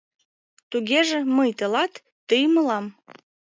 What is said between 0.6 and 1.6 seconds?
—Тугеже мый—